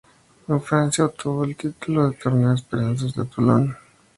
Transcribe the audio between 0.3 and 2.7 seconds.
En Francia obtuvo el título del Torneo